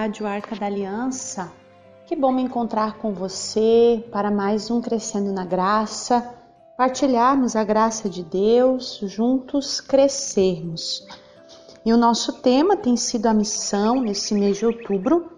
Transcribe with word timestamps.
Rádio 0.00 0.26
Arca 0.26 0.56
da 0.56 0.64
Aliança. 0.64 1.52
Que 2.06 2.16
bom 2.16 2.32
me 2.32 2.40
encontrar 2.40 2.96
com 2.96 3.12
você 3.12 4.02
para 4.10 4.30
mais 4.30 4.70
um 4.70 4.80
Crescendo 4.80 5.30
na 5.30 5.44
Graça, 5.44 6.26
partilharmos 6.74 7.54
a 7.54 7.62
graça 7.62 8.08
de 8.08 8.22
Deus, 8.22 8.98
juntos 9.02 9.78
crescermos. 9.78 11.06
E 11.84 11.92
o 11.92 11.98
nosso 11.98 12.40
tema 12.40 12.78
tem 12.78 12.96
sido 12.96 13.26
a 13.26 13.34
missão 13.34 14.00
nesse 14.00 14.32
mês 14.32 14.56
de 14.56 14.64
outubro. 14.64 15.32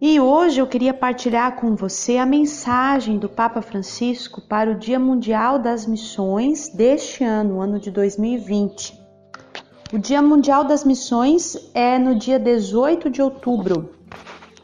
E 0.00 0.20
hoje 0.20 0.60
eu 0.60 0.68
queria 0.68 0.94
partilhar 0.94 1.56
com 1.56 1.74
você 1.74 2.16
a 2.16 2.24
mensagem 2.24 3.18
do 3.18 3.28
Papa 3.28 3.60
Francisco 3.60 4.40
para 4.40 4.70
o 4.70 4.78
Dia 4.78 5.00
Mundial 5.00 5.58
das 5.58 5.84
Missões 5.84 6.68
deste 6.68 7.24
ano, 7.24 7.60
ano 7.60 7.80
de 7.80 7.90
2020. 7.90 9.03
O 9.94 9.98
Dia 9.98 10.20
Mundial 10.20 10.64
das 10.64 10.82
Missões 10.82 11.56
é 11.72 12.00
no 12.00 12.16
dia 12.16 12.36
18 12.36 13.08
de 13.08 13.22
outubro. 13.22 13.90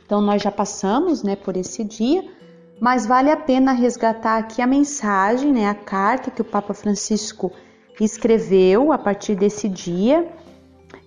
Então 0.04 0.20
nós 0.20 0.42
já 0.42 0.50
passamos, 0.50 1.22
né, 1.22 1.36
por 1.36 1.56
esse 1.56 1.84
dia, 1.84 2.24
mas 2.80 3.06
vale 3.06 3.30
a 3.30 3.36
pena 3.36 3.70
resgatar 3.70 4.38
aqui 4.38 4.60
a 4.60 4.66
mensagem, 4.66 5.52
né, 5.52 5.68
a 5.68 5.74
carta 5.74 6.32
que 6.32 6.42
o 6.42 6.44
Papa 6.44 6.74
Francisco 6.74 7.52
escreveu 8.00 8.90
a 8.90 8.98
partir 8.98 9.36
desse 9.36 9.68
dia. 9.68 10.28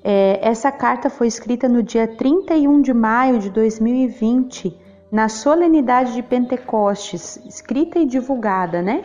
É, 0.02 0.40
essa 0.42 0.72
carta 0.72 1.10
foi 1.10 1.28
escrita 1.28 1.68
no 1.68 1.84
dia 1.84 2.08
31 2.08 2.82
de 2.82 2.94
maio 2.94 3.40
de 3.40 3.50
2020, 3.50 4.74
na 5.12 5.28
solenidade 5.28 6.14
de 6.14 6.24
Pentecostes, 6.24 7.42
escrita 7.46 8.00
e 8.00 8.06
divulgada, 8.06 8.82
né? 8.82 9.04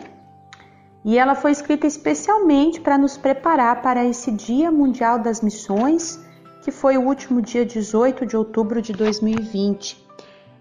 E 1.03 1.17
ela 1.17 1.33
foi 1.33 1.51
escrita 1.51 1.87
especialmente 1.87 2.81
para 2.81 2.97
nos 2.97 3.17
preparar 3.17 3.81
para 3.81 4.03
esse 4.03 4.31
Dia 4.31 4.69
Mundial 4.69 5.19
das 5.19 5.41
Missões, 5.41 6.19
que 6.61 6.71
foi 6.71 6.97
o 6.97 7.03
último 7.03 7.41
dia 7.41 7.65
18 7.65 8.25
de 8.25 8.35
outubro 8.35 8.81
de 8.81 8.91
2020. 8.91 10.05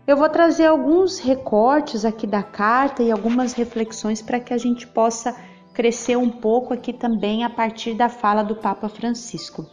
Eu 0.06 0.16
vou 0.16 0.28
trazer 0.28 0.66
alguns 0.66 1.18
recortes 1.18 2.04
aqui 2.04 2.26
da 2.26 2.42
carta 2.42 3.02
e 3.02 3.10
algumas 3.10 3.52
reflexões 3.52 4.22
para 4.22 4.38
que 4.38 4.54
a 4.54 4.58
gente 4.58 4.86
possa 4.86 5.34
crescer 5.74 6.16
um 6.16 6.30
pouco 6.30 6.72
aqui 6.72 6.92
também 6.92 7.44
a 7.44 7.50
partir 7.50 7.94
da 7.94 8.08
fala 8.08 8.42
do 8.42 8.54
Papa 8.54 8.88
Francisco. 8.88 9.66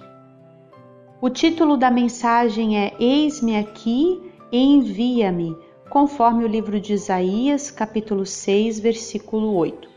O 1.21 1.30
título 1.30 1.77
da 1.77 1.91
mensagem 1.91 2.77
é 2.77 2.93
Eis-me 2.99 3.55
aqui, 3.55 4.31
envia-me, 4.52 5.55
conforme 5.89 6.43
o 6.43 6.47
livro 6.47 6.81
de 6.81 6.93
Isaías, 6.93 7.69
capítulo 7.69 8.25
6, 8.25 8.80
versículo 8.80 9.55
8 9.55 9.94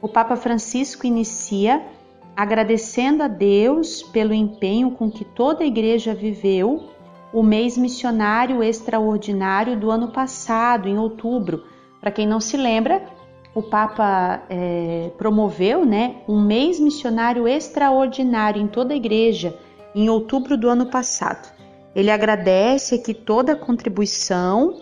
o 0.00 0.08
Papa 0.08 0.36
Francisco 0.36 1.06
inicia 1.06 1.82
agradecendo 2.36 3.22
a 3.22 3.28
Deus 3.28 4.02
pelo 4.02 4.34
empenho 4.34 4.90
com 4.90 5.10
que 5.10 5.24
toda 5.24 5.64
a 5.64 5.66
igreja 5.66 6.14
viveu 6.14 6.90
o 7.32 7.42
mês 7.42 7.76
missionário 7.76 8.62
extraordinário 8.62 9.78
do 9.78 9.90
ano 9.90 10.08
passado, 10.08 10.88
em 10.88 10.98
outubro. 10.98 11.64
Para 12.00 12.10
quem 12.10 12.26
não 12.26 12.40
se 12.40 12.56
lembra, 12.56 13.04
o 13.54 13.62
Papa 13.62 14.42
é, 14.50 15.10
promoveu 15.16 15.84
né, 15.86 16.16
um 16.28 16.40
mês 16.40 16.78
missionário 16.78 17.48
extraordinário 17.48 18.60
em 18.60 18.68
toda 18.68 18.92
a 18.92 18.96
igreja 18.96 19.58
em 19.94 20.10
outubro 20.10 20.58
do 20.58 20.68
ano 20.68 20.86
passado. 20.86 21.50
Ele 21.94 22.10
agradece 22.10 22.96
aqui 22.96 23.14
toda 23.14 23.54
a 23.54 23.56
contribuição 23.56 24.78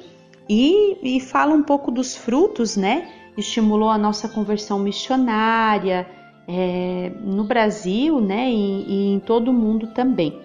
e, 0.49 0.99
e 1.17 1.21
fala 1.21 1.55
um 1.55 1.63
pouco 1.63 1.93
dos 1.93 2.17
frutos, 2.17 2.77
né? 2.77 3.09
Estimulou 3.37 3.89
a 3.89 3.99
nossa 3.99 4.29
conversão 4.29 4.79
missionária 4.79 6.07
é, 6.47 7.13
no 7.21 7.45
Brasil 7.45 8.21
né, 8.21 8.51
e, 8.51 8.85
e 8.87 9.13
em 9.15 9.21
todo 9.21 9.49
o 9.49 9.55
mundo 9.55 9.89
também. 9.89 10.41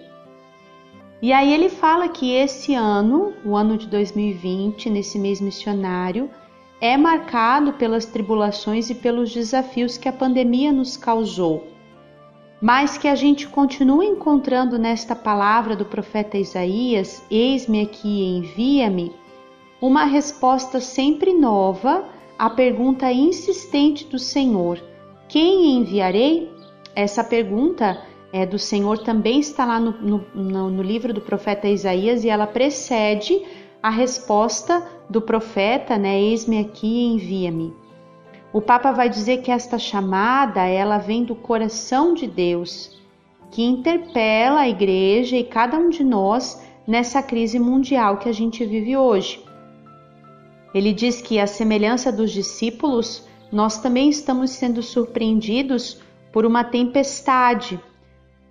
E 1.22 1.32
aí 1.32 1.52
ele 1.52 1.68
fala 1.68 2.08
que 2.08 2.32
esse 2.32 2.74
ano, 2.74 3.34
o 3.44 3.54
ano 3.54 3.76
de 3.76 3.86
2020, 3.86 4.88
nesse 4.88 5.18
mês 5.18 5.40
missionário, 5.40 6.30
é 6.80 6.96
marcado 6.96 7.74
pelas 7.74 8.06
tribulações 8.06 8.88
e 8.88 8.94
pelos 8.94 9.30
desafios 9.30 9.98
que 9.98 10.08
a 10.08 10.12
pandemia 10.12 10.72
nos 10.72 10.96
causou, 10.96 11.66
mas 12.58 12.96
que 12.96 13.06
a 13.06 13.14
gente 13.14 13.46
continua 13.48 14.02
encontrando 14.02 14.78
nesta 14.78 15.14
palavra 15.14 15.76
do 15.76 15.84
profeta 15.84 16.38
Isaías: 16.38 17.22
Eis-me 17.30 17.82
aqui, 17.82 18.24
envia-me, 18.24 19.12
uma 19.78 20.04
resposta 20.04 20.80
sempre 20.80 21.34
nova 21.34 22.02
a 22.40 22.48
pergunta 22.48 23.12
insistente 23.12 24.06
do 24.06 24.18
Senhor: 24.18 24.82
Quem 25.28 25.76
enviarei? 25.76 26.50
Essa 26.96 27.22
pergunta 27.22 28.02
é, 28.32 28.46
do 28.46 28.58
Senhor 28.58 29.00
também 29.00 29.40
está 29.40 29.66
lá 29.66 29.78
no, 29.78 29.92
no, 30.34 30.70
no 30.70 30.82
livro 30.82 31.12
do 31.12 31.20
profeta 31.20 31.68
Isaías 31.68 32.24
e 32.24 32.30
ela 32.30 32.46
precede 32.46 33.42
a 33.82 33.90
resposta 33.90 34.82
do 35.08 35.20
profeta, 35.20 35.98
né? 35.98 36.18
Eis-me 36.18 36.58
aqui, 36.58 37.04
envia-me. 37.04 37.74
O 38.54 38.62
Papa 38.62 38.90
vai 38.90 39.10
dizer 39.10 39.42
que 39.42 39.50
esta 39.50 39.78
chamada 39.78 40.64
ela 40.64 40.96
vem 40.96 41.24
do 41.24 41.34
coração 41.34 42.14
de 42.14 42.26
Deus, 42.26 42.98
que 43.50 43.62
interpela 43.62 44.60
a 44.60 44.68
igreja 44.68 45.36
e 45.36 45.44
cada 45.44 45.76
um 45.76 45.90
de 45.90 46.02
nós 46.02 46.64
nessa 46.86 47.22
crise 47.22 47.58
mundial 47.58 48.16
que 48.16 48.30
a 48.30 48.32
gente 48.32 48.64
vive 48.64 48.96
hoje. 48.96 49.49
Ele 50.74 50.92
diz 50.92 51.20
que, 51.20 51.38
à 51.38 51.46
semelhança 51.46 52.12
dos 52.12 52.30
discípulos, 52.30 53.24
nós 53.50 53.78
também 53.78 54.08
estamos 54.08 54.50
sendo 54.50 54.82
surpreendidos 54.82 56.00
por 56.32 56.46
uma 56.46 56.62
tempestade. 56.62 57.80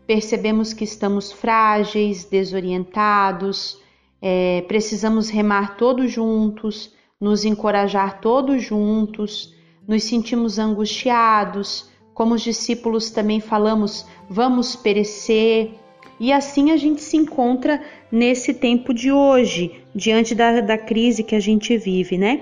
Percebemos 0.06 0.74
que 0.74 0.84
estamos 0.84 1.32
frágeis, 1.32 2.26
desorientados, 2.26 3.80
é, 4.22 4.64
precisamos 4.68 5.30
remar 5.30 5.78
todos 5.78 6.12
juntos, 6.12 6.94
nos 7.20 7.46
encorajar 7.46 8.20
todos 8.20 8.62
juntos, 8.62 9.54
nos 9.88 10.04
sentimos 10.04 10.60
angustiados, 10.60 11.90
como 12.14 12.36
os 12.36 12.42
discípulos 12.42 13.12
também 13.12 13.40
falamos, 13.40 14.06
vamos 14.30 14.76
perecer. 14.76 15.74
E 16.20 16.34
assim 16.34 16.72
a 16.72 16.78
gente 16.78 17.02
se 17.02 17.16
encontra 17.16 17.82
nesse 18.12 18.54
tempo 18.54 18.94
de 18.94 19.12
hoje, 19.12 19.84
diante 19.96 20.36
da, 20.36 20.60
da 20.60 20.78
crise 20.78 21.24
que 21.24 21.36
a 21.36 21.40
gente 21.40 21.78
vive, 21.78 22.18
né? 22.18 22.42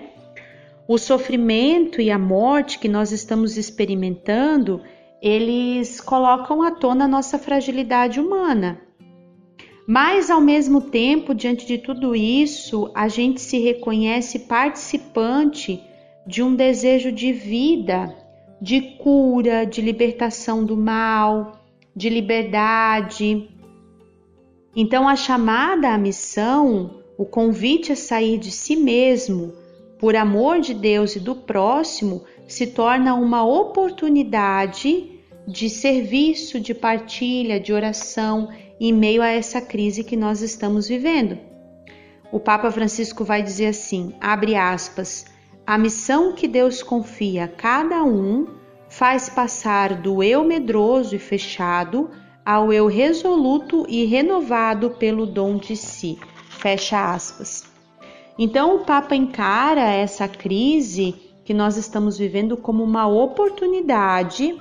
O 0.87 0.97
sofrimento 0.97 2.01
e 2.01 2.09
a 2.09 2.17
morte 2.17 2.79
que 2.79 2.87
nós 2.87 3.11
estamos 3.11 3.57
experimentando, 3.57 4.81
eles 5.21 6.01
colocam 6.01 6.63
à 6.63 6.71
tona 6.71 7.05
a 7.05 7.07
nossa 7.07 7.37
fragilidade 7.37 8.19
humana. 8.19 8.81
Mas, 9.85 10.29
ao 10.29 10.41
mesmo 10.41 10.81
tempo, 10.81 11.33
diante 11.33 11.65
de 11.65 11.77
tudo 11.77 12.15
isso, 12.15 12.91
a 12.93 13.07
gente 13.07 13.39
se 13.39 13.59
reconhece 13.59 14.39
participante 14.39 15.81
de 16.25 16.43
um 16.43 16.55
desejo 16.55 17.11
de 17.11 17.31
vida, 17.31 18.13
de 18.61 18.81
cura, 18.97 19.65
de 19.65 19.81
libertação 19.81 20.65
do 20.65 20.75
mal, 20.75 21.61
de 21.95 22.09
liberdade, 22.09 23.49
então, 24.79 25.07
a 25.07 25.15
chamada 25.15 25.89
à 25.91 25.97
missão, 25.97 27.01
o 27.17 27.25
convite 27.25 27.91
a 27.91 27.95
sair 27.95 28.37
de 28.37 28.51
si 28.51 28.75
mesmo, 28.75 29.55
por 29.97 30.15
amor 30.15 30.59
de 30.59 30.75
Deus 30.75 31.15
e 31.15 31.19
do 31.19 31.33
próximo, 31.33 32.23
se 32.47 32.67
torna 32.67 33.15
uma 33.15 33.43
oportunidade 33.43 35.19
de 35.47 35.67
serviço, 35.67 36.59
de 36.59 36.75
partilha, 36.75 37.59
de 37.59 37.73
oração 37.73 38.49
em 38.79 38.93
meio 38.93 39.23
a 39.23 39.29
essa 39.29 39.59
crise 39.59 40.03
que 40.03 40.15
nós 40.15 40.43
estamos 40.43 40.87
vivendo. 40.87 41.39
O 42.31 42.39
Papa 42.39 42.69
Francisco 42.69 43.23
vai 43.23 43.41
dizer 43.41 43.65
assim: 43.69 44.13
abre 44.21 44.55
aspas, 44.55 45.25
a 45.65 45.75
missão 45.75 46.33
que 46.33 46.47
Deus 46.47 46.83
confia 46.83 47.45
a 47.45 47.47
cada 47.47 48.03
um 48.03 48.45
faz 48.87 49.27
passar 49.27 49.99
do 49.99 50.21
eu 50.21 50.43
medroso 50.43 51.15
e 51.15 51.19
fechado 51.19 52.11
ao 52.47 52.71
eu 52.71 52.87
resoluto 52.87 53.85
e 53.89 54.05
renovado 54.05 54.91
pelo 54.91 55.25
dom 55.25 55.57
de 55.57 55.75
si. 55.75 56.17
Fecha 56.47 57.11
aspas. 57.11 57.65
Então 58.39 58.77
o 58.77 58.85
Papa 58.85 59.13
encara 59.13 59.81
essa 59.81 60.29
crise 60.29 61.13
que 61.43 61.53
nós 61.53 61.75
estamos 61.75 62.17
vivendo 62.17 62.55
como 62.55 62.85
uma 62.85 63.05
oportunidade 63.05 64.57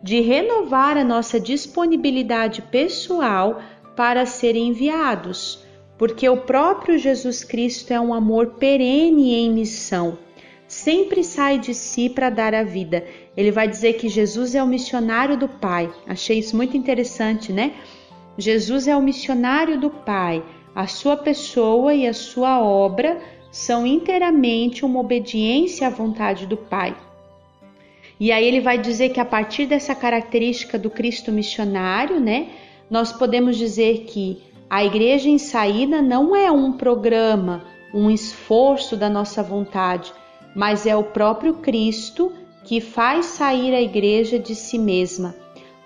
de 0.00 0.20
renovar 0.20 0.96
a 0.96 1.02
nossa 1.02 1.40
disponibilidade 1.40 2.62
pessoal 2.62 3.60
para 3.96 4.26
ser 4.26 4.54
enviados, 4.54 5.58
porque 5.98 6.28
o 6.28 6.36
próprio 6.36 6.96
Jesus 6.98 7.42
Cristo 7.42 7.92
é 7.92 7.98
um 7.98 8.14
amor 8.14 8.54
perene 8.60 9.34
em 9.34 9.50
missão 9.50 10.18
sempre 10.66 11.22
sai 11.22 11.58
de 11.58 11.74
si 11.74 12.08
para 12.08 12.30
dar 12.30 12.54
a 12.54 12.62
vida. 12.62 13.04
Ele 13.36 13.50
vai 13.50 13.68
dizer 13.68 13.94
que 13.94 14.08
Jesus 14.08 14.54
é 14.54 14.62
o 14.62 14.66
missionário 14.66 15.36
do 15.36 15.48
Pai. 15.48 15.90
Achei 16.06 16.38
isso 16.38 16.56
muito 16.56 16.76
interessante, 16.76 17.52
né? 17.52 17.72
Jesus 18.36 18.88
é 18.88 18.96
o 18.96 19.02
missionário 19.02 19.78
do 19.78 19.90
Pai. 19.90 20.42
A 20.74 20.86
sua 20.86 21.16
pessoa 21.16 21.94
e 21.94 22.06
a 22.06 22.12
sua 22.12 22.60
obra 22.60 23.20
são 23.52 23.86
inteiramente 23.86 24.84
uma 24.84 24.98
obediência 24.98 25.86
à 25.86 25.90
vontade 25.90 26.46
do 26.46 26.56
Pai. 26.56 26.96
E 28.18 28.32
aí 28.32 28.44
ele 28.44 28.60
vai 28.60 28.78
dizer 28.78 29.10
que 29.10 29.20
a 29.20 29.24
partir 29.24 29.66
dessa 29.66 29.94
característica 29.94 30.78
do 30.78 30.90
Cristo 30.90 31.30
missionário, 31.30 32.18
né, 32.18 32.48
nós 32.90 33.12
podemos 33.12 33.56
dizer 33.56 34.04
que 34.06 34.42
A 34.68 34.84
igreja 34.84 35.28
em 35.28 35.38
saída 35.38 36.02
não 36.02 36.34
é 36.34 36.50
um 36.50 36.72
programa, 36.72 37.64
um 37.92 38.10
esforço 38.10 38.96
da 38.96 39.08
nossa 39.08 39.42
vontade, 39.42 40.12
mas 40.54 40.86
é 40.86 40.96
o 40.96 41.02
próprio 41.02 41.54
Cristo 41.54 42.32
que 42.64 42.80
faz 42.80 43.26
sair 43.26 43.74
a 43.74 43.82
igreja 43.82 44.38
de 44.38 44.54
si 44.54 44.78
mesma. 44.78 45.34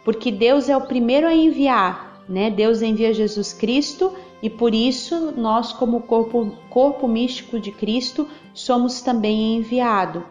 Porque 0.04 0.30
Deus 0.30 0.68
é 0.68 0.76
o 0.76 0.86
primeiro 0.86 1.26
a 1.26 1.34
enviar, 1.34 2.22
né? 2.28 2.50
Deus 2.50 2.82
envia 2.82 3.12
Jesus 3.12 3.52
Cristo 3.52 4.12
e 4.42 4.48
por 4.48 4.74
isso 4.74 5.32
nós, 5.36 5.72
como 5.72 6.00
corpo, 6.02 6.52
corpo 6.70 7.08
místico 7.08 7.58
de 7.58 7.72
Cristo, 7.72 8.28
somos 8.54 9.00
também 9.00 9.56
enviado. 9.56 10.24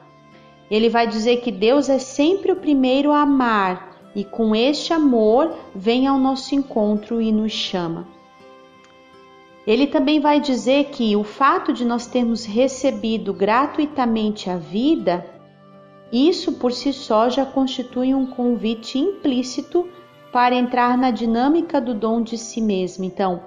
Ele 0.69 0.89
vai 0.89 1.07
dizer 1.07 1.37
que 1.37 1.51
Deus 1.51 1.89
é 1.89 1.99
sempre 1.99 2.51
o 2.51 2.55
primeiro 2.55 3.11
a 3.11 3.21
amar 3.21 3.97
e 4.15 4.23
com 4.23 4.55
este 4.55 4.93
amor 4.93 5.53
vem 5.75 6.07
ao 6.07 6.17
nosso 6.17 6.55
encontro 6.55 7.21
e 7.21 7.31
nos 7.31 7.51
chama. 7.51 8.16
Ele 9.67 9.85
também 9.85 10.21
vai 10.21 10.39
dizer 10.39 10.85
que 10.85 11.13
o 11.17 11.25
fato 11.25 11.73
de 11.73 11.83
nós 11.83 12.07
termos 12.07 12.45
recebido 12.45 13.33
gratuitamente 13.33 14.49
a 14.49 14.55
vida, 14.55 15.25
isso 16.09 16.53
por 16.53 16.71
si 16.71 16.93
só 16.93 17.29
já 17.29 17.45
constitui 17.45 18.15
um 18.15 18.25
convite 18.25 18.97
implícito 18.97 19.85
para 20.31 20.55
entrar 20.55 20.97
na 20.97 21.11
dinâmica 21.11 21.81
do 21.81 21.93
dom 21.93 22.21
de 22.21 22.37
si 22.37 22.61
mesmo. 22.61 23.03
Então, 23.03 23.41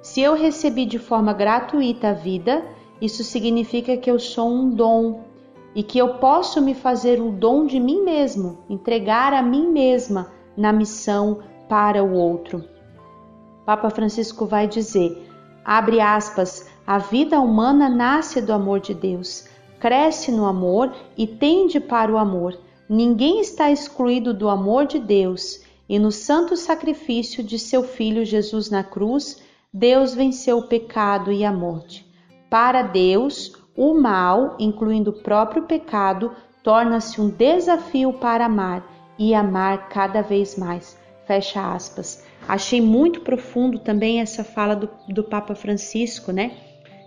se 0.00 0.22
eu 0.22 0.34
recebi 0.34 0.86
de 0.86 0.98
forma 0.98 1.34
gratuita 1.34 2.08
a 2.08 2.14
vida, 2.14 2.64
isso 2.98 3.22
significa 3.22 3.98
que 3.98 4.10
eu 4.10 4.18
sou 4.18 4.48
um 4.48 4.70
dom 4.70 5.24
e 5.74 5.82
que 5.82 5.98
eu 5.98 6.14
posso 6.14 6.62
me 6.62 6.72
fazer 6.72 7.20
o 7.20 7.30
dom 7.30 7.66
de 7.66 7.78
mim 7.78 8.02
mesmo, 8.02 8.64
entregar 8.70 9.34
a 9.34 9.42
mim 9.42 9.70
mesma 9.70 10.32
na 10.56 10.72
missão 10.72 11.40
para 11.68 12.02
o 12.02 12.14
outro. 12.14 12.64
Papa 13.66 13.90
Francisco 13.90 14.46
vai 14.46 14.66
dizer: 14.66 15.29
abre 15.64 16.00
aspas, 16.00 16.68
a 16.86 16.98
vida 16.98 17.40
humana 17.40 17.88
nasce 17.88 18.40
do 18.40 18.52
amor 18.52 18.80
de 18.80 18.94
Deus, 18.94 19.48
cresce 19.78 20.32
no 20.32 20.46
amor 20.46 20.92
e 21.16 21.26
tende 21.26 21.78
para 21.80 22.12
o 22.12 22.18
amor. 22.18 22.58
Ninguém 22.88 23.40
está 23.40 23.70
excluído 23.70 24.34
do 24.34 24.48
amor 24.48 24.86
de 24.86 24.98
Deus, 24.98 25.62
e 25.88 25.98
no 25.98 26.10
santo 26.10 26.56
sacrifício 26.56 27.42
de 27.42 27.58
seu 27.58 27.82
Filho 27.82 28.24
Jesus 28.24 28.70
na 28.70 28.82
cruz, 28.82 29.42
Deus 29.72 30.14
venceu 30.14 30.58
o 30.58 30.66
pecado 30.66 31.30
e 31.30 31.44
a 31.44 31.52
morte. 31.52 32.04
Para 32.48 32.82
Deus, 32.82 33.52
o 33.76 33.94
mal, 33.94 34.56
incluindo 34.58 35.10
o 35.10 35.22
próprio 35.22 35.62
pecado, 35.62 36.32
torna-se 36.62 37.20
um 37.20 37.28
desafio 37.30 38.12
para 38.14 38.46
amar 38.46 38.84
e 39.18 39.34
amar 39.34 39.88
cada 39.88 40.22
vez 40.22 40.56
mais. 40.56 40.98
Fecha 41.26 41.72
aspas. 41.72 42.24
Achei 42.50 42.80
muito 42.80 43.20
profundo 43.20 43.78
também 43.78 44.20
essa 44.20 44.42
fala 44.42 44.74
do, 44.74 44.90
do 45.08 45.22
Papa 45.22 45.54
Francisco, 45.54 46.32
né? 46.32 46.50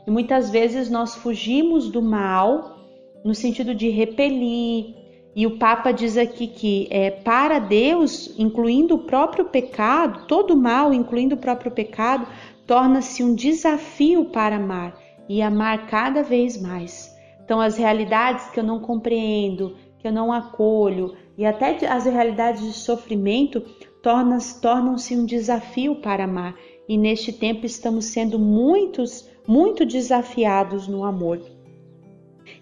E 0.08 0.10
muitas 0.10 0.50
vezes 0.50 0.90
nós 0.90 1.16
fugimos 1.16 1.90
do 1.92 2.02
mal 2.02 2.78
no 3.26 3.36
sentido 3.36 3.76
de 3.76 3.90
repelir. 3.90 4.96
E 5.36 5.46
o 5.46 5.58
Papa 5.58 5.92
diz 5.92 6.18
aqui 6.18 6.48
que 6.48 6.88
é, 6.90 7.12
para 7.12 7.60
Deus, 7.60 8.34
incluindo 8.40 8.96
o 8.96 9.00
próprio 9.00 9.44
pecado, 9.44 10.28
todo 10.28 10.56
mal, 10.56 10.94
incluindo 10.94 11.36
o 11.36 11.40
próprio 11.40 11.72
pecado, 11.72 12.26
torna-se 12.66 13.22
um 13.22 13.36
desafio 13.36 14.24
para 14.24 14.56
amar 14.56 14.98
e 15.28 15.42
amar 15.42 15.88
cada 15.88 16.24
vez 16.24 16.62
mais. 16.62 17.14
Então, 17.44 17.60
as 17.60 17.76
realidades 17.76 18.50
que 18.50 18.62
eu 18.62 18.64
não 18.64 18.80
compreendo, 18.80 19.76
que 20.00 20.08
eu 20.08 20.12
não 20.14 20.32
acolho, 20.32 21.16
e 21.38 21.46
até 21.46 21.86
as 21.86 22.06
realidades 22.06 22.62
de 22.62 22.72
sofrimento 22.72 23.62
tornam-se 24.04 25.16
um 25.16 25.26
desafio 25.26 25.96
para 25.96 26.26
amar. 26.26 26.56
E 26.88 26.98
neste 26.98 27.32
tempo 27.32 27.66
estamos 27.66 28.06
sendo 28.06 28.38
muitos, 28.38 29.28
muito 29.48 29.86
desafiados 29.86 30.88
no 30.88 31.06
amor. 31.06 31.42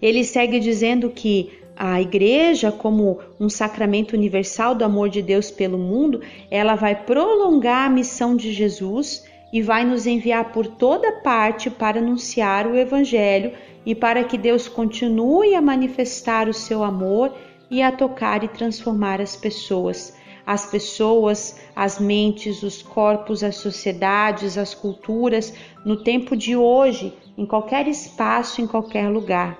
Ele 0.00 0.22
segue 0.22 0.60
dizendo 0.60 1.10
que 1.10 1.50
a 1.76 2.00
igreja, 2.00 2.70
como 2.70 3.18
um 3.40 3.48
sacramento 3.48 4.12
universal 4.12 4.74
do 4.74 4.84
amor 4.84 5.08
de 5.08 5.20
Deus 5.20 5.50
pelo 5.50 5.78
mundo, 5.78 6.20
ela 6.50 6.76
vai 6.76 6.94
prolongar 6.94 7.86
a 7.86 7.90
missão 7.90 8.36
de 8.36 8.52
Jesus 8.52 9.24
e 9.52 9.60
vai 9.60 9.84
nos 9.84 10.06
enviar 10.06 10.52
por 10.52 10.66
toda 10.66 11.20
parte 11.20 11.68
para 11.68 11.98
anunciar 11.98 12.66
o 12.66 12.76
Evangelho 12.76 13.52
e 13.84 13.94
para 13.94 14.22
que 14.22 14.38
Deus 14.38 14.68
continue 14.68 15.54
a 15.54 15.60
manifestar 15.60 16.48
o 16.48 16.54
seu 16.54 16.84
amor 16.84 17.34
e 17.70 17.82
a 17.82 17.90
tocar 17.90 18.44
e 18.44 18.48
transformar 18.48 19.20
as 19.20 19.34
pessoas. 19.34 20.14
As 20.46 20.66
pessoas, 20.66 21.60
as 21.74 21.98
mentes, 21.98 22.62
os 22.62 22.82
corpos, 22.82 23.42
as 23.42 23.56
sociedades, 23.56 24.58
as 24.58 24.74
culturas, 24.74 25.54
no 25.84 26.02
tempo 26.02 26.36
de 26.36 26.56
hoje, 26.56 27.12
em 27.36 27.46
qualquer 27.46 27.86
espaço, 27.86 28.60
em 28.60 28.66
qualquer 28.66 29.08
lugar. 29.08 29.58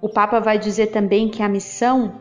O 0.00 0.08
Papa 0.08 0.40
vai 0.40 0.58
dizer 0.58 0.88
também 0.88 1.28
que 1.28 1.42
a 1.42 1.48
missão 1.48 2.20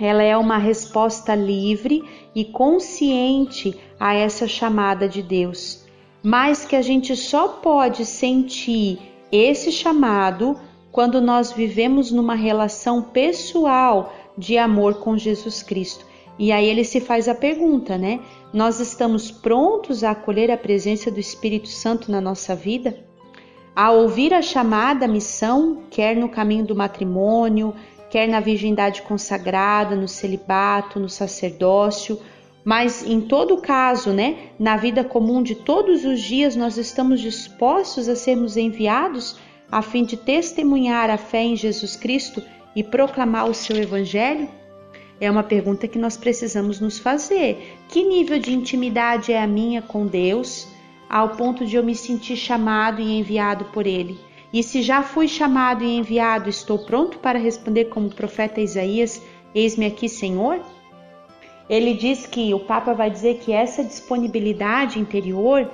ela 0.00 0.22
é 0.22 0.36
uma 0.36 0.58
resposta 0.58 1.34
livre 1.34 2.02
e 2.34 2.44
consciente 2.44 3.78
a 3.98 4.12
essa 4.14 4.48
chamada 4.48 5.08
de 5.08 5.22
Deus 5.22 5.84
mas 6.24 6.64
que 6.64 6.74
a 6.74 6.80
gente 6.80 7.14
só 7.14 7.48
pode 7.48 8.06
sentir 8.06 8.98
esse 9.30 9.70
chamado 9.70 10.58
quando 10.90 11.20
nós 11.20 11.52
vivemos 11.52 12.10
numa 12.10 12.34
relação 12.34 13.02
pessoal 13.02 14.14
de 14.38 14.56
amor 14.56 15.00
com 15.00 15.18
Jesus 15.18 15.62
Cristo. 15.62 16.06
E 16.38 16.50
aí 16.50 16.66
ele 16.66 16.84
se 16.84 17.00
faz 17.00 17.28
a 17.28 17.34
pergunta, 17.34 17.96
né? 17.96 18.20
Nós 18.52 18.80
estamos 18.80 19.30
prontos 19.30 20.02
a 20.02 20.10
acolher 20.10 20.50
a 20.50 20.56
presença 20.56 21.10
do 21.10 21.20
Espírito 21.20 21.68
Santo 21.68 22.10
na 22.10 22.20
nossa 22.20 22.54
vida? 22.54 22.96
A 23.74 23.90
ouvir 23.90 24.32
a 24.32 24.42
chamada, 24.42 25.08
missão, 25.08 25.82
quer 25.90 26.16
no 26.16 26.28
caminho 26.28 26.64
do 26.64 26.76
matrimônio, 26.76 27.74
quer 28.10 28.28
na 28.28 28.40
virgindade 28.40 29.02
consagrada, 29.02 29.96
no 29.96 30.06
celibato, 30.06 31.00
no 31.00 31.08
sacerdócio, 31.08 32.20
mas 32.64 33.04
em 33.04 33.20
todo 33.20 33.60
caso, 33.60 34.10
né, 34.10 34.50
na 34.58 34.76
vida 34.76 35.04
comum 35.04 35.42
de 35.42 35.54
todos 35.54 36.04
os 36.04 36.20
dias, 36.20 36.56
nós 36.56 36.78
estamos 36.78 37.20
dispostos 37.20 38.08
a 38.08 38.16
sermos 38.16 38.56
enviados 38.56 39.36
a 39.70 39.82
fim 39.82 40.04
de 40.04 40.16
testemunhar 40.16 41.10
a 41.10 41.18
fé 41.18 41.42
em 41.42 41.56
Jesus 41.56 41.96
Cristo 41.96 42.42
e 42.76 42.82
proclamar 42.82 43.50
o 43.50 43.54
seu 43.54 43.76
evangelho? 43.76 44.48
É 45.20 45.30
uma 45.30 45.42
pergunta 45.42 45.86
que 45.86 45.98
nós 45.98 46.16
precisamos 46.16 46.80
nos 46.80 46.98
fazer. 46.98 47.76
Que 47.88 48.02
nível 48.04 48.38
de 48.38 48.52
intimidade 48.52 49.32
é 49.32 49.40
a 49.40 49.46
minha 49.46 49.80
com 49.80 50.06
Deus, 50.06 50.68
ao 51.08 51.30
ponto 51.30 51.64
de 51.64 51.76
eu 51.76 51.84
me 51.84 51.94
sentir 51.94 52.36
chamado 52.36 53.00
e 53.00 53.18
enviado 53.18 53.66
por 53.66 53.86
Ele? 53.86 54.18
E 54.52 54.62
se 54.62 54.82
já 54.82 55.02
fui 55.02 55.26
chamado 55.26 55.82
e 55.82 55.96
enviado, 55.96 56.48
estou 56.48 56.78
pronto 56.78 57.18
para 57.18 57.38
responder 57.38 57.86
como 57.86 58.06
o 58.06 58.14
profeta 58.14 58.60
Isaías: 58.60 59.22
Eis-me 59.54 59.86
aqui, 59.86 60.08
Senhor? 60.08 60.60
Ele 61.68 61.94
diz 61.94 62.26
que 62.26 62.52
o 62.52 62.60
Papa 62.60 62.92
vai 62.92 63.10
dizer 63.10 63.38
que 63.38 63.52
essa 63.52 63.82
disponibilidade 63.82 64.98
interior 64.98 65.70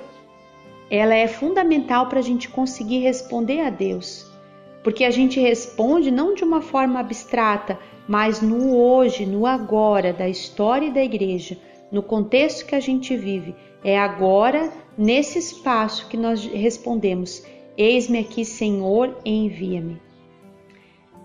ela 0.89 1.15
é 1.15 1.27
fundamental 1.27 2.07
para 2.07 2.19
a 2.19 2.21
gente 2.21 2.49
conseguir 2.49 2.99
responder 2.99 3.61
a 3.61 3.69
Deus, 3.69 4.29
porque 4.83 5.05
a 5.05 5.11
gente 5.11 5.39
responde 5.39 6.11
não 6.11 6.33
de 6.33 6.43
uma 6.43 6.61
forma 6.61 6.99
abstrata, 6.99 7.79
mas 8.11 8.41
no 8.41 8.75
hoje, 8.75 9.25
no 9.25 9.45
agora 9.45 10.11
da 10.11 10.27
história 10.27 10.91
da 10.91 11.01
igreja, 11.01 11.57
no 11.89 12.03
contexto 12.03 12.65
que 12.65 12.75
a 12.75 12.79
gente 12.81 13.15
vive. 13.15 13.55
É 13.81 13.97
agora, 13.97 14.69
nesse 14.97 15.39
espaço, 15.39 16.09
que 16.09 16.17
nós 16.17 16.45
respondemos: 16.45 17.41
Eis-me 17.77 18.19
aqui, 18.19 18.43
Senhor, 18.43 19.17
envia-me. 19.23 19.97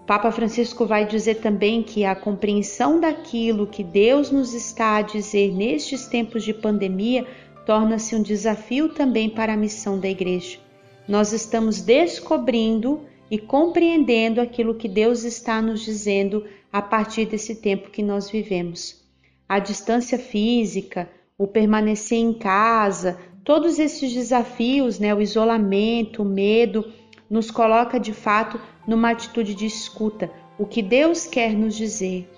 Papa 0.06 0.30
Francisco 0.30 0.86
vai 0.86 1.04
dizer 1.04 1.40
também 1.40 1.82
que 1.82 2.04
a 2.04 2.14
compreensão 2.14 3.00
daquilo 3.00 3.66
que 3.66 3.82
Deus 3.82 4.30
nos 4.30 4.54
está 4.54 4.98
a 4.98 5.02
dizer 5.02 5.52
nestes 5.52 6.06
tempos 6.06 6.44
de 6.44 6.54
pandemia 6.54 7.26
torna-se 7.66 8.14
um 8.14 8.22
desafio 8.22 8.90
também 8.90 9.28
para 9.28 9.54
a 9.54 9.56
missão 9.56 9.98
da 9.98 10.08
Igreja. 10.08 10.60
Nós 11.08 11.32
estamos 11.32 11.80
descobrindo 11.80 13.00
e 13.30 13.38
compreendendo 13.38 14.40
aquilo 14.40 14.75
que 14.75 14.88
Deus 14.88 15.25
está 15.25 15.61
nos 15.61 15.85
dizendo 15.85 16.45
a 16.73 16.80
partir 16.80 17.26
desse 17.26 17.56
tempo 17.56 17.90
que 17.90 18.02
nós 18.02 18.30
vivemos. 18.30 19.04
A 19.49 19.59
distância 19.59 20.18
física, 20.18 21.09
o 21.38 21.47
permanecer 21.47 22.18
em 22.18 22.33
casa, 22.33 23.18
todos 23.45 23.78
esses 23.78 24.12
desafios, 24.12 24.99
né, 24.99 25.14
o 25.14 25.21
isolamento, 25.21 26.23
o 26.23 26.25
medo, 26.25 26.92
nos 27.28 27.50
coloca 27.50 27.99
de 27.99 28.12
fato 28.12 28.61
numa 28.87 29.11
atitude 29.11 29.54
de 29.54 29.66
escuta, 29.66 30.30
o 30.59 30.66
que 30.66 30.83
Deus 30.83 31.26
quer 31.26 31.52
nos 31.52 31.76
dizer. 31.76 32.28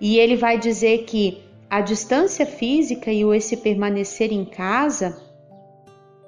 E 0.00 0.18
ele 0.18 0.36
vai 0.36 0.58
dizer 0.58 1.04
que 1.04 1.42
a 1.68 1.80
distância 1.80 2.46
física 2.46 3.12
e 3.12 3.24
o 3.24 3.34
esse 3.34 3.56
permanecer 3.56 4.32
em 4.32 4.44
casa 4.44 5.20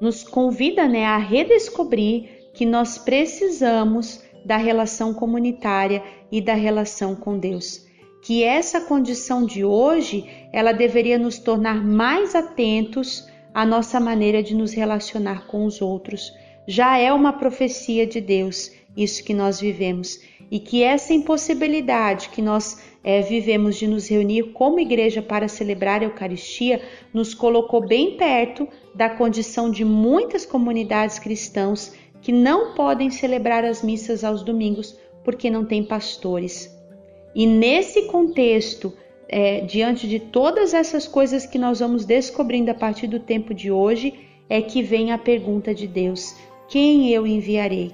nos 0.01 0.23
convida 0.23 0.87
né, 0.89 1.05
a 1.05 1.17
redescobrir 1.17 2.36
que 2.57 2.65
nós 2.65 2.97
precisamos 2.97 4.23
da 4.45 4.57
relação 4.57 5.13
comunitária 5.13 6.03
e 6.33 6.41
da 6.41 6.55
relação 6.55 7.15
com 7.15 7.39
Deus. 7.39 7.87
Que 8.23 8.43
essa 8.43 8.81
condição 8.81 9.45
de 9.45 9.63
hoje, 9.63 10.25
ela 10.53 10.73
deveria 10.73 11.19
nos 11.19 11.39
tornar 11.39 11.85
mais 11.85 12.35
atentos 12.35 13.29
a 13.53 13.65
nossa 13.65 14.01
maneira 14.01 14.43
de 14.43 14.55
nos 14.55 14.73
relacionar 14.73 15.47
com 15.47 15.67
os 15.67 15.83
outros. 15.83 16.33
Já 16.67 16.99
é 16.99 17.13
uma 17.13 17.35
profecia 17.35 18.07
de 18.07 18.21
Deus 18.21 18.73
isso 18.97 19.23
que 19.23 19.35
nós 19.35 19.61
vivemos 19.61 20.19
e 20.51 20.59
que 20.59 20.83
essa 20.83 21.13
impossibilidade 21.13 22.31
que 22.31 22.41
nós 22.41 22.81
é, 23.05 23.21
vivemos 23.21 23.77
de 23.77 23.87
nos 23.87 24.09
reunir 24.09 24.53
como 24.53 24.81
igreja 24.81 25.21
para 25.21 25.49
celebrar 25.49 26.01
a 26.01 26.05
Eucaristia 26.05 26.81
nos 27.13 27.35
colocou 27.35 27.87
bem 27.87 28.17
perto 28.17 28.67
da 28.95 29.11
condição 29.11 29.71
de 29.71 29.85
muitas 29.85 30.47
comunidades 30.47 31.19
cristãs 31.19 31.95
que 32.27 32.33
não 32.33 32.75
podem 32.75 33.09
celebrar 33.09 33.65
as 33.65 33.85
missas 33.85 34.25
aos 34.25 34.43
domingos 34.43 34.99
porque 35.23 35.49
não 35.49 35.65
têm 35.65 35.85
pastores. 35.85 36.77
E 37.33 37.47
nesse 37.47 38.09
contexto, 38.09 38.93
é, 39.29 39.61
diante 39.61 40.09
de 40.09 40.19
todas 40.19 40.75
essas 40.75 41.07
coisas 41.07 41.47
que 41.47 41.57
nós 41.57 41.79
vamos 41.79 42.05
descobrindo 42.05 42.69
a 42.69 42.75
partir 42.75 43.07
do 43.07 43.21
tempo 43.21 43.55
de 43.55 43.71
hoje, 43.71 44.13
é 44.49 44.61
que 44.61 44.83
vem 44.83 45.13
a 45.13 45.19
pergunta 45.19 45.73
de 45.73 45.87
Deus: 45.87 46.35
quem 46.69 47.09
eu 47.11 47.29
enviarei? 47.29 47.93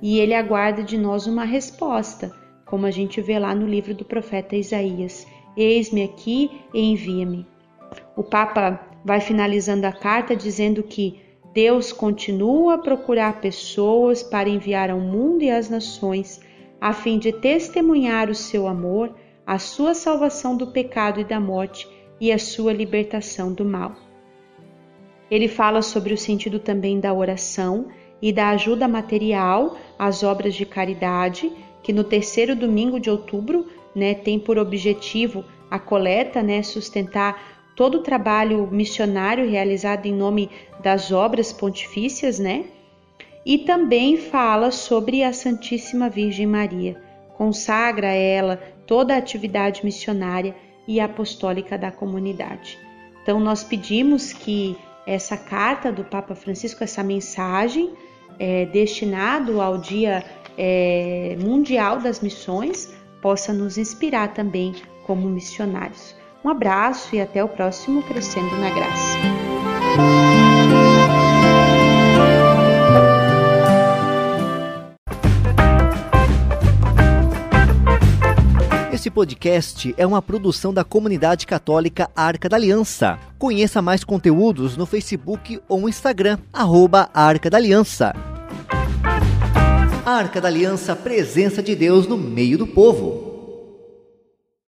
E 0.00 0.20
ele 0.20 0.32
aguarda 0.32 0.82
de 0.82 0.96
nós 0.96 1.26
uma 1.26 1.44
resposta, 1.44 2.32
como 2.64 2.86
a 2.86 2.90
gente 2.90 3.20
vê 3.20 3.38
lá 3.38 3.54
no 3.54 3.66
livro 3.66 3.92
do 3.92 4.06
profeta 4.06 4.56
Isaías: 4.56 5.26
Eis-me 5.54 6.02
aqui 6.02 6.50
envia-me. 6.72 7.46
O 8.16 8.22
Papa 8.22 8.80
vai 9.04 9.20
finalizando 9.20 9.86
a 9.86 9.92
carta 9.92 10.34
dizendo 10.34 10.82
que 10.82 11.25
Deus 11.56 11.90
continua 11.90 12.74
a 12.74 12.78
procurar 12.78 13.40
pessoas 13.40 14.22
para 14.22 14.46
enviar 14.46 14.90
ao 14.90 15.00
mundo 15.00 15.42
e 15.42 15.50
às 15.50 15.70
nações, 15.70 16.38
a 16.78 16.92
fim 16.92 17.18
de 17.18 17.32
testemunhar 17.32 18.28
o 18.28 18.34
seu 18.34 18.66
amor 18.66 19.14
a 19.46 19.58
sua 19.58 19.94
salvação 19.94 20.54
do 20.54 20.66
pecado 20.66 21.18
e 21.18 21.24
da 21.24 21.40
morte 21.40 21.88
e 22.20 22.30
a 22.30 22.38
sua 22.38 22.74
libertação 22.74 23.54
do 23.54 23.64
mal. 23.64 23.96
Ele 25.30 25.48
fala 25.48 25.80
sobre 25.80 26.12
o 26.12 26.18
sentido 26.18 26.58
também 26.58 27.00
da 27.00 27.14
oração 27.14 27.86
e 28.20 28.34
da 28.34 28.50
ajuda 28.50 28.86
material 28.86 29.78
às 29.98 30.22
obras 30.22 30.54
de 30.54 30.66
caridade, 30.66 31.50
que 31.82 31.90
no 31.90 32.04
terceiro 32.04 32.54
domingo 32.54 33.00
de 33.00 33.08
outubro 33.08 33.66
né, 33.94 34.12
tem 34.12 34.38
por 34.38 34.58
objetivo 34.58 35.42
a 35.70 35.78
coleta, 35.78 36.42
né, 36.42 36.62
sustentar 36.62 37.55
todo 37.76 37.98
o 37.98 38.02
trabalho 38.02 38.66
missionário 38.72 39.48
realizado 39.48 40.06
em 40.06 40.12
nome 40.12 40.50
das 40.82 41.12
obras 41.12 41.52
pontifícias, 41.52 42.38
né? 42.38 42.64
E 43.44 43.58
também 43.58 44.16
fala 44.16 44.72
sobre 44.72 45.22
a 45.22 45.32
Santíssima 45.32 46.08
Virgem 46.08 46.46
Maria, 46.46 47.00
consagra 47.36 48.08
a 48.08 48.14
ela 48.14 48.56
toda 48.86 49.14
a 49.14 49.18
atividade 49.18 49.84
missionária 49.84 50.56
e 50.88 50.98
apostólica 50.98 51.76
da 51.76 51.92
comunidade. 51.92 52.78
Então, 53.22 53.38
nós 53.38 53.62
pedimos 53.62 54.32
que 54.32 54.76
essa 55.06 55.36
carta 55.36 55.92
do 55.92 56.02
Papa 56.02 56.34
Francisco, 56.34 56.82
essa 56.82 57.02
mensagem 57.02 57.92
é, 58.38 58.64
destinado 58.66 59.60
ao 59.60 59.78
Dia 59.78 60.24
é, 60.56 61.36
Mundial 61.38 62.00
das 62.00 62.20
Missões, 62.20 62.92
possa 63.20 63.52
nos 63.52 63.76
inspirar 63.76 64.32
também 64.32 64.74
como 65.04 65.28
missionários. 65.28 66.15
Um 66.46 66.50
abraço 66.50 67.16
e 67.16 67.20
até 67.20 67.42
o 67.42 67.48
próximo 67.48 68.04
Crescendo 68.04 68.56
na 68.58 68.70
Graça. 68.70 69.18
Esse 78.92 79.10
podcast 79.10 79.92
é 79.98 80.06
uma 80.06 80.22
produção 80.22 80.72
da 80.72 80.84
comunidade 80.84 81.48
católica 81.48 82.08
Arca 82.14 82.48
da 82.48 82.56
Aliança. 82.56 83.18
Conheça 83.40 83.82
mais 83.82 84.04
conteúdos 84.04 84.76
no 84.76 84.86
Facebook 84.86 85.60
ou 85.68 85.88
Instagram, 85.88 86.38
arroba 86.52 87.10
Arca 87.12 87.50
da 87.50 87.56
Aliança. 87.56 88.14
Arca 90.04 90.40
da 90.40 90.46
Aliança, 90.46 90.94
presença 90.94 91.60
de 91.60 91.74
Deus 91.74 92.06
no 92.06 92.16
meio 92.16 92.56
do 92.56 92.68
povo. 92.68 93.25